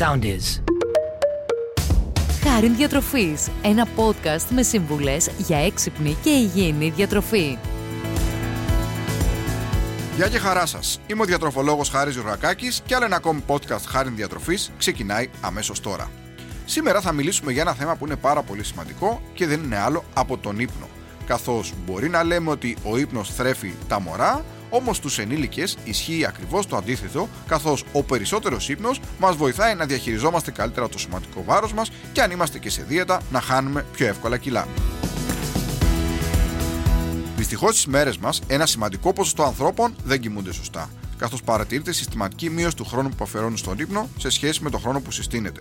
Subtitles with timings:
[0.00, 0.62] sound is.
[2.42, 7.58] Χάριν Διατροφής, ένα podcast με συμβουλές για έξυπνη και υγιεινή διατροφή.
[10.16, 11.00] Γεια και χαρά σας.
[11.06, 16.10] Είμαι ο διατροφολόγος Χάρης Ζουρακάκης και άλλο ένα ακόμη podcast Χάρη Διατροφής ξεκινάει αμέσως τώρα.
[16.64, 20.04] Σήμερα θα μιλήσουμε για ένα θέμα που είναι πάρα πολύ σημαντικό και δεν είναι άλλο
[20.14, 20.88] από τον ύπνο.
[21.26, 26.66] Καθώς μπορεί να λέμε ότι ο ύπνος θρέφει τα μωρά, όμως στου ενήλικες ισχύει ακριβώς
[26.66, 31.90] το αντίθετο, καθώς ο περισσότερος ύπνος μας βοηθάει να διαχειριζόμαστε καλύτερα το σωματικό βάρος μας
[32.12, 34.68] και αν είμαστε και σε δίαιτα να χάνουμε πιο εύκολα κιλά.
[37.36, 42.76] Δυστυχώς στις μέρες μας, ένα σημαντικό ποσοστό ανθρώπων δεν κοιμούνται σωστά, καθώς παρατηρείται συστηματική μείωση
[42.76, 45.60] του χρόνου που αφαιρώνουν στον ύπνο σε σχέση με τον χρόνο που συστήνεται.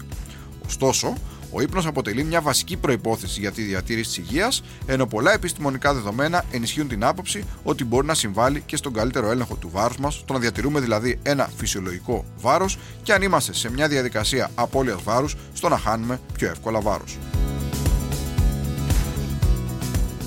[0.70, 1.14] Ωστόσο,
[1.52, 6.46] ο ύπνος αποτελεί μια βασική προπόθεση για τη διατήρηση της υγείας, ενώ πολλά επιστημονικά δεδομένα
[6.52, 10.34] ενισχύουν την άποψη ότι μπορεί να συμβάλλει και στον καλύτερο έλεγχο του βάρους μας, το
[10.34, 15.70] να διατηρούμε δηλαδή ένα φυσιολογικό βάρος και αν είμαστε σε μια διαδικασία απώλειας βάρους, στο
[15.70, 17.18] να χάνουμε πιο εύκολα βάρος.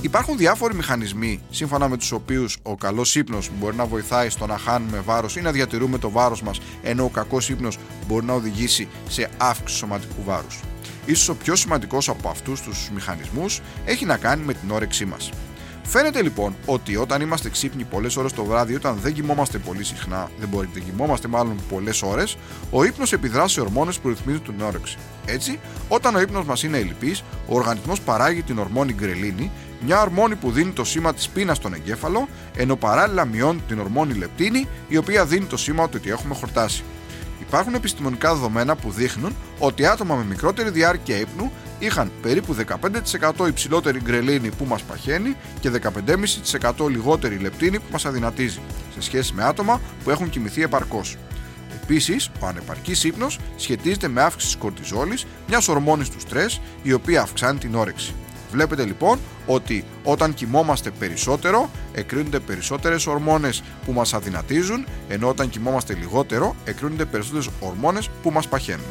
[0.03, 4.59] Υπάρχουν διάφοροι μηχανισμοί σύμφωνα με τους οποίους ο καλός ύπνος μπορεί να βοηθάει στο να
[4.59, 8.89] χάνουμε βάρος ή να διατηρούμε το βάρος μας, ενώ ο κακός ύπνος μπορεί να οδηγήσει
[9.09, 10.61] σε αύξηση σωματικού βάρους.
[11.06, 15.31] Ίσως ο πιο σημαντικός από αυτούς τους μηχανισμούς έχει να κάνει με την όρεξή μας.
[15.83, 20.31] Φαίνεται λοιπόν ότι όταν είμαστε ξύπνοι πολλές ώρες το βράδυ, όταν δεν κοιμόμαστε πολύ συχνά,
[20.41, 22.37] δεν μπορεί, δεν κοιμόμαστε μάλλον πολλές ώρες,
[22.70, 24.97] ο ύπνος επιδράσει σε ορμόνες που ρυθμίζουν την όρεξη.
[25.27, 29.50] Έτσι, όταν ο ύπνος μας είναι ελλειπής, ο οργανισμός παράγει την ορμόνη γκρελίνη,
[29.84, 34.14] μια ορμόνη που δίνει το σήμα της πείνας στον εγκέφαλο, ενώ παράλληλα μειώνει την ορμόνη
[34.14, 36.83] λεπτίνη, η οποία δίνει το σήμα ότι έχουμε χορτάσει.
[37.41, 42.56] Υπάρχουν επιστημονικά δεδομένα που δείχνουν ότι άτομα με μικρότερη διάρκεια ύπνου είχαν περίπου
[43.42, 45.70] 15% υψηλότερη γκρελίνη που μας παχαίνει και
[46.78, 48.60] 15,5% λιγότερη λεπτίνη που μας αδυνατίζει,
[48.94, 51.16] σε σχέση με άτομα που έχουν κοιμηθεί επαρκώς.
[51.83, 57.22] Επίσης, ο ανεπαρκής ύπνος σχετίζεται με αύξηση της κορτιζόλης, μιας ορμόνης του στρες, η οποία
[57.22, 58.14] αυξάνει την όρεξη.
[58.53, 65.94] Βλέπετε λοιπόν ότι όταν κοιμόμαστε περισσότερο, εκρίνονται περισσότερες ορμόνες που μας αδυνατίζουν, ενώ όταν κοιμόμαστε
[65.94, 68.84] λιγότερο, εκρίνονται περισσότερες ορμόνες που μας παχαίνουν.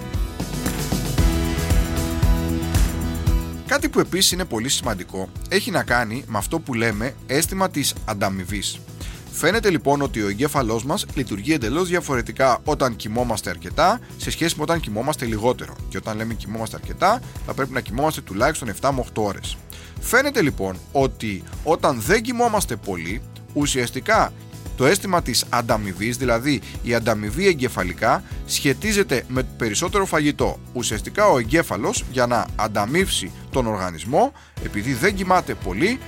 [3.67, 7.93] Κάτι που επίσης είναι πολύ σημαντικό έχει να κάνει με αυτό που λέμε αίσθημα της
[8.05, 8.79] ανταμοιβής.
[9.31, 14.63] Φαίνεται λοιπόν ότι ο εγκέφαλός μας λειτουργεί εντελώς διαφορετικά όταν κοιμόμαστε αρκετά σε σχέση με
[14.63, 15.75] όταν κοιμόμαστε λιγότερο.
[15.89, 19.57] Και όταν λέμε κοιμόμαστε αρκετά, θα πρέπει να κοιμόμαστε τουλάχιστον 7 με 8 ώρες.
[19.99, 23.21] Φαίνεται λοιπόν ότι όταν δεν κοιμόμαστε πολύ,
[23.53, 24.33] ουσιαστικά
[24.77, 30.59] το αίσθημα της ανταμοιβής, δηλαδή η ανταμοιβή εγκεφαλικά, σχετίζεται με περισσότερο φαγητό.
[30.73, 34.31] Ουσιαστικά ο εγκέφαλος για να ανταμείψει τον οργανισμό,
[34.65, 35.99] επειδή δεν κοιμάται πολύ,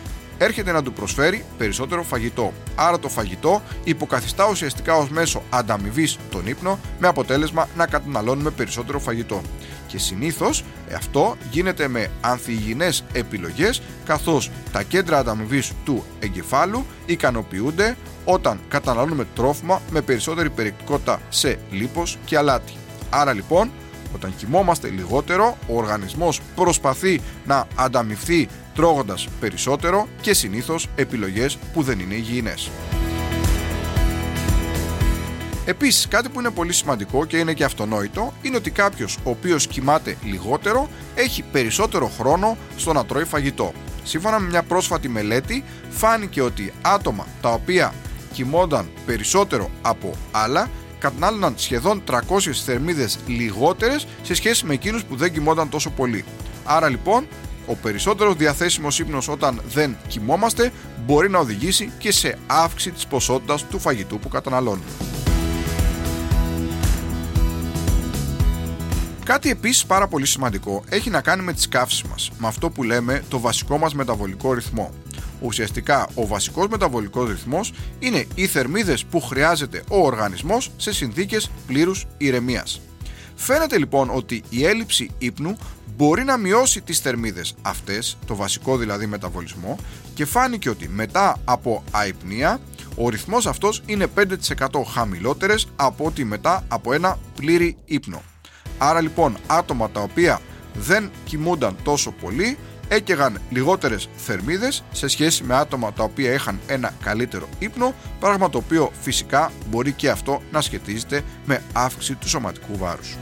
[0.43, 2.53] έρχεται να του προσφέρει περισσότερο φαγητό.
[2.75, 8.99] Άρα το φαγητό υποκαθιστά ουσιαστικά ως μέσο ανταμοιβής τον ύπνο με αποτέλεσμα να καταναλώνουμε περισσότερο
[8.99, 9.41] φαγητό.
[9.87, 10.63] Και συνήθως
[10.95, 19.81] αυτό γίνεται με ανθυγιεινές επιλογές καθώς τα κέντρα ανταμοιβής του εγκεφάλου ικανοποιούνται όταν καταναλώνουμε τρόφιμα
[19.91, 22.73] με περισσότερη περιεκτικότητα σε λίπος και αλάτι.
[23.09, 23.71] Άρα λοιπόν
[24.15, 31.99] όταν κοιμόμαστε λιγότερο, ο οργανισμός προσπαθεί να ανταμυφθεί τρώγοντας περισσότερο και συνήθως επιλογές που δεν
[31.99, 32.69] είναι υγιεινές.
[35.65, 39.67] Επίσης κάτι που είναι πολύ σημαντικό και είναι και αυτονόητο είναι ότι κάποιος ο οποίος
[39.67, 43.71] κοιμάται λιγότερο έχει περισσότερο χρόνο στο να τρώει φαγητό.
[44.03, 47.93] Σύμφωνα με μια πρόσφατη μελέτη φάνηκε ότι άτομα τα οποία
[48.33, 50.69] κοιμόνταν περισσότερο από άλλα
[51.03, 52.19] κατανάλωναν σχεδόν 300
[52.65, 56.25] θερμίδες λιγότερες σε σχέση με εκείνους που δεν κοιμόνταν τόσο πολύ.
[56.63, 57.27] Άρα λοιπόν,
[57.65, 60.71] ο περισσότερος διαθέσιμος ύπνος όταν δεν κοιμόμαστε
[61.05, 64.85] μπορεί να οδηγήσει και σε αύξηση της ποσότητας του φαγητού που καταναλώνουμε.
[69.25, 72.83] Κάτι επίσης πάρα πολύ σημαντικό έχει να κάνει με τις καύσεις μας, με αυτό που
[72.83, 74.91] λέμε το βασικό μας μεταβολικό ρυθμό.
[75.43, 82.05] Ουσιαστικά ο βασικός μεταβολικός ρυθμός είναι οι θερμίδες που χρειάζεται ο οργανισμός σε συνθήκες πλήρους
[82.17, 82.81] ηρεμίας.
[83.35, 85.57] Φαίνεται λοιπόν ότι η έλλειψη ύπνου
[85.97, 89.77] μπορεί να μειώσει τις θερμίδες αυτές, το βασικό δηλαδή μεταβολισμό
[90.13, 92.59] και φάνηκε ότι μετά από αϊπνία
[92.95, 94.25] ο ρυθμός αυτός είναι 5%
[94.93, 98.21] χαμηλότερες από ότι μετά από ένα πλήρη ύπνο.
[98.77, 100.41] Άρα λοιπόν άτομα τα οποία
[100.73, 102.57] δεν κοιμούνταν τόσο πολύ
[102.87, 108.57] έκαιγαν λιγότερες θερμίδες σε σχέση με άτομα τα οποία είχαν ένα καλύτερο ύπνο, πράγμα το
[108.57, 113.17] οποίο φυσικά μπορεί και αυτό να σχετίζεται με αύξηση του σωματικού βάρους.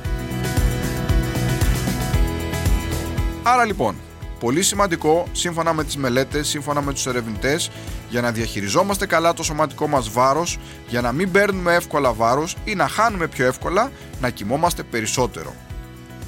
[3.43, 3.95] Άρα λοιπόν,
[4.39, 7.69] πολύ σημαντικό σύμφωνα με τις μελέτες, σύμφωνα με τους ερευνητές
[8.09, 12.75] για να διαχειριζόμαστε καλά το σωματικό μας βάρος, για να μην παίρνουμε εύκολα βάρος ή
[12.75, 13.91] να χάνουμε πιο εύκολα,
[14.21, 15.55] να κοιμόμαστε περισσότερο.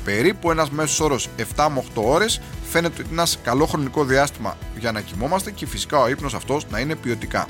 [0.04, 2.42] Περίπου ένας μέσος όρος 7 με 8 ώρες
[2.74, 6.70] φαίνεται ότι είναι ένας καλό χρονικό διάστημα για να κοιμόμαστε και φυσικά ο ύπνος αυτός
[6.70, 7.48] να είναι ποιοτικά.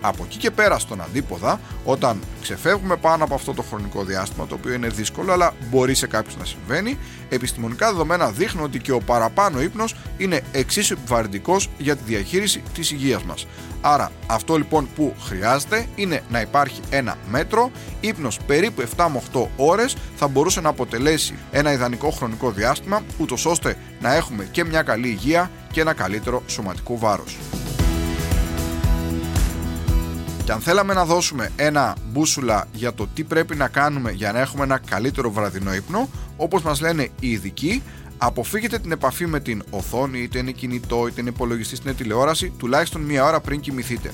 [0.00, 4.54] Από εκεί και πέρα στον αντίποδα, όταν ξεφεύγουμε πάνω από αυτό το χρονικό διάστημα, το
[4.54, 6.98] οποίο είναι δύσκολο, αλλά μπορεί σε κάποιους να συμβαίνει,
[7.28, 12.90] επιστημονικά δεδομένα δείχνουν ότι και ο παραπάνω ύπνος είναι εξίσου επιβαρυντικός για τη διαχείριση της
[12.90, 13.46] υγείας μας.
[13.80, 17.70] Άρα, αυτό λοιπόν που χρειάζεται είναι να υπάρχει ένα μέτρο.
[18.00, 23.46] Ύπνος περίπου 7 με 8 ώρες θα μπορούσε να αποτελέσει ένα ιδανικό χρονικό διάστημα, ούτως
[23.46, 27.36] ώστε να έχουμε και μια καλή υγεία και ένα καλύτερο σωματικό βάρος.
[30.50, 34.40] Και αν θέλαμε να δώσουμε ένα μπούσουλα για το τι πρέπει να κάνουμε για να
[34.40, 37.82] έχουμε ένα καλύτερο βραδινό ύπνο, όπως μας λένε οι ειδικοί,
[38.18, 42.52] αποφύγετε την επαφή με την οθόνη, είτε είναι κινητό, είτε είναι υπολογιστή, είτε είναι τηλεόραση,
[42.58, 44.12] τουλάχιστον μία ώρα πριν κοιμηθείτε.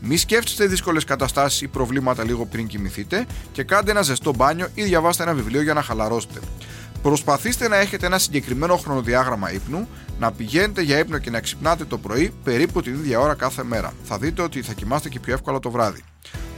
[0.00, 4.82] Μη σκέφτεστε δύσκολες καταστάσεις ή προβλήματα λίγο πριν κοιμηθείτε και κάντε ένα ζεστό μπάνιο ή
[4.82, 6.40] διαβάστε ένα βιβλίο για να χαλαρώσετε.
[7.06, 9.88] Προσπαθήστε να έχετε ένα συγκεκριμένο χρονοδιάγραμμα ύπνου,
[10.18, 13.92] να πηγαίνετε για ύπνο και να ξυπνάτε το πρωί περίπου την ίδια ώρα κάθε μέρα.
[14.04, 16.02] Θα δείτε ότι θα κοιμάστε και πιο εύκολα το βράδυ.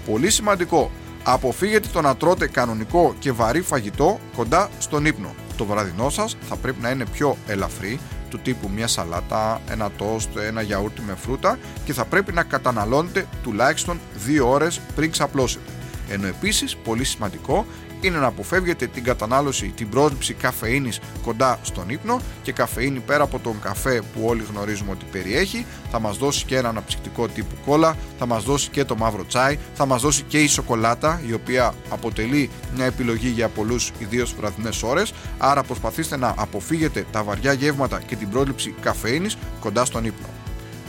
[0.07, 0.91] Πολύ σημαντικό,
[1.23, 5.35] αποφύγετε το να τρώτε κανονικό και βαρύ φαγητό κοντά στον ύπνο.
[5.57, 10.37] Το βραδινό σας θα πρέπει να είναι πιο ελαφρύ, του τύπου μια σαλάτα, ένα τόστ,
[10.37, 15.73] ένα γιαούρτι με φρούτα και θα πρέπει να καταναλώνετε τουλάχιστον 2 ώρες πριν ξαπλώσετε.
[16.09, 17.67] Ενώ επίσης, πολύ σημαντικό,
[18.01, 23.39] είναι να αποφεύγετε την κατανάλωση, την πρόσληψη καφεΐνης κοντά στον ύπνο και καφεΐνη πέρα από
[23.39, 27.97] τον καφέ που όλοι γνωρίζουμε ότι περιέχει θα μας δώσει και ένα αναψυκτικό τύπου κόλλα,
[28.19, 31.75] θα μας δώσει και το μαύρο τσάι, θα μας δώσει και η σοκολάτα η οποία
[31.89, 38.01] αποτελεί μια επιλογή για πολλούς ιδίως βραδινές ώρες άρα προσπαθήστε να αποφύγετε τα βαριά γεύματα
[38.07, 40.27] και την πρόληψη καφεΐνης κοντά στον ύπνο.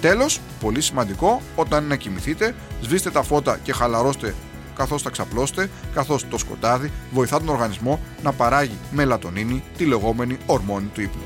[0.02, 4.36] Τέλος, πολύ σημαντικό, όταν είναι να κοιμηθείτε, σβήστε τα φώτα και χαλαρώστε
[4.80, 10.90] καθώς θα ξαπλώσετε, καθώς το σκοτάδι βοηθά τον οργανισμό να παράγει μελατονίνη, τη λεγόμενη ορμόνη
[10.94, 11.22] του ύπνου.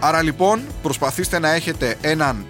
[0.00, 2.46] Άρα λοιπόν προσπαθήστε να έχετε έναν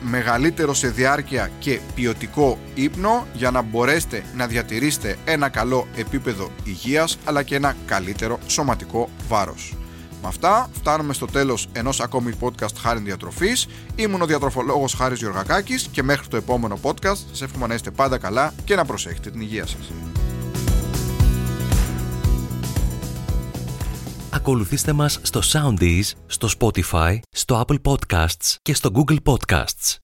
[0.00, 7.18] μεγαλύτερο σε διάρκεια και ποιοτικό ύπνο για να μπορέσετε να διατηρήσετε ένα καλό επίπεδο υγείας
[7.24, 9.74] αλλά και ένα καλύτερο σωματικό βάρος.
[10.26, 13.66] Με αυτά φτάνουμε στο τέλος ενός ακόμη podcast Χάρη Διατροφής.
[13.94, 18.18] Ήμουν ο διατροφολόγος Χάρης Γιωργακάκης και μέχρι το επόμενο podcast σας εύχομαι να είστε πάντα
[18.18, 19.92] καλά και να προσέχετε την υγεία σας.
[24.30, 29.96] Ακολουθήστε μας στο Soundees, στο Spotify, στο Apple Podcasts και στο Google Podcasts.